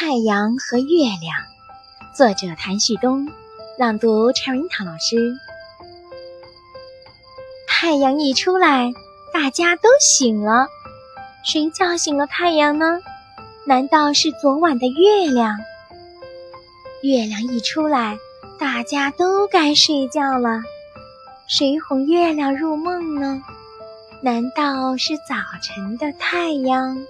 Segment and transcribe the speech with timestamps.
[0.00, 1.34] 太阳和月亮。
[2.14, 3.26] 作者谭旭东
[3.76, 5.36] 朗读陈文涛老师。
[7.66, 8.92] 太阳一出来
[9.34, 10.68] 大家都醒了。
[11.42, 13.00] 谁叫醒了太阳呢？
[13.66, 15.58] 难道是昨晚的月亮？
[17.02, 18.16] 月亮一出来
[18.56, 20.60] 大家都该睡觉了。
[21.48, 23.42] 谁哄月亮入梦呢？
[24.22, 27.04] 难道是早晨的太阳？